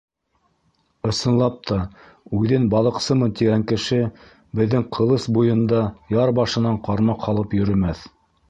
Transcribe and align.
Ысынлап 1.09 1.59
та, 1.71 1.77
үҙен 2.37 2.65
«балыҡсымын» 2.75 3.35
тигән 3.41 3.67
кеше 3.73 3.99
беҙҙең 4.61 4.89
Ҡылыс 4.99 5.29
буйында 5.37 5.85
яр 6.19 6.37
башынан 6.41 6.85
ҡармаҡ 6.89 7.29
һалып 7.29 7.59
йөрөмәҫ. 7.61 8.07